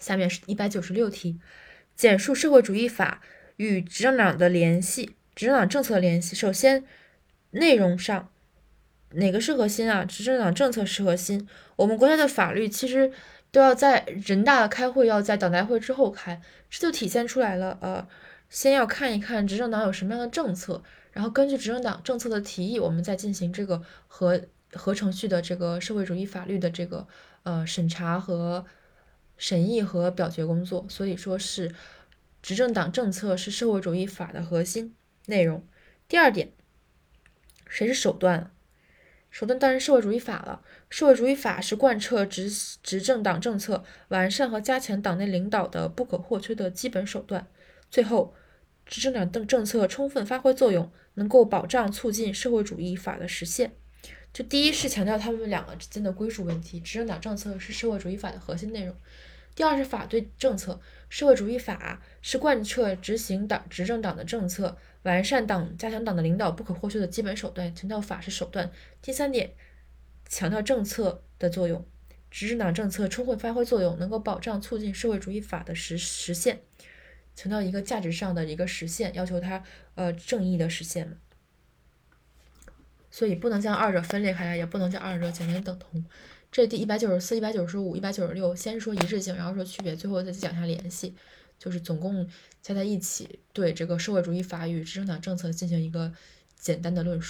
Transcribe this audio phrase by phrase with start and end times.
[0.00, 1.38] 下面是一百九十六题，
[1.94, 3.20] 简述社会主义法
[3.56, 6.34] 与执政党的联系，执政党政策的联系。
[6.34, 6.84] 首先，
[7.50, 8.30] 内容上
[9.10, 10.04] 哪个是核心啊？
[10.04, 11.46] 执政党政策是核心。
[11.76, 13.12] 我们国家的法律其实
[13.50, 16.40] 都要在人大开会，要在党代会之后开，
[16.70, 17.76] 这就体现出来了。
[17.82, 18.08] 呃，
[18.48, 20.82] 先要看一看执政党有什么样的政策，
[21.12, 24.40] 然后根据执政党政策的提议，我们再进行这个合
[24.72, 27.06] 合程序的这个社会主义法律的这个
[27.42, 28.64] 呃审查和。
[29.40, 31.74] 审议和表决工作，所以说是
[32.42, 34.94] 执政党政策是社会主义法的核心
[35.26, 35.66] 内容。
[36.06, 36.52] 第二点，
[37.66, 38.52] 谁是手段？
[39.30, 40.60] 手段当然社会主义法了。
[40.90, 42.50] 社会主义法是贯彻执
[42.82, 47.46] 执政党政策、完善和加强党内领导的不可或缺的基本手段。
[47.90, 48.34] 最后，
[48.84, 53.72] 执政党政政策充分发挥作用，能够保障促进社会主义法的实现。
[54.34, 58.94] 就第一是强调他们两个之间的归属问题，执政党政策是社会主义法的核心内容。
[59.60, 67.74] 第二是法对政策，社会主义法是贯彻执行党执政党的政策，完善党、加强党的领导不可或缺的基本手段。
[67.74, 68.72] 强调法是手段。
[69.02, 69.52] 第三点，
[70.26, 71.86] 强调政策的作用，
[72.30, 76.62] 执政党政策充分发挥作用，能够保障促进社会主义法的实实现。
[77.36, 79.62] 强调一个价值上的一个实现，要求它
[79.94, 81.18] 呃正义的实现。
[83.10, 86.02] 所以不能将二者分裂开来，也不能将二者简单等同。
[86.52, 91.14] 这第一百九十四、一百九十五、一百九十六，先说一致性，然后说区别，最后再讲一下联系，
[91.58, 92.26] 就是总共
[92.60, 96.12] 加在一起，对这个社会主义法与执政党政策进行一个
[96.58, 97.28] 简单的论述。